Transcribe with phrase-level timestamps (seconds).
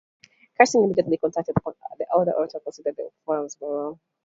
[0.57, 3.49] Casting immediately contacted the other actor considered for the role, Earl
[3.85, 3.99] Hindman.